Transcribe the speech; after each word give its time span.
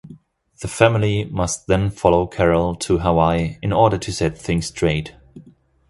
The 0.61 0.67
family 0.67 1.25
must 1.25 1.67
then 1.67 1.91
follow 1.91 2.25
Carol 2.25 2.73
to 2.77 2.97
Hawaii 2.97 3.59
in 3.61 3.71
order 3.71 3.99
to 3.99 4.11
set 4.11 4.35
things 4.35 4.65
straight. 4.65 5.13